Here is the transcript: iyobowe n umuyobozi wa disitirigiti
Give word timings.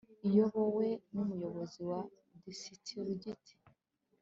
iyobowe 0.27 0.87
n 1.13 1.15
umuyobozi 1.23 1.81
wa 1.89 1.99
disitirigiti 2.43 3.53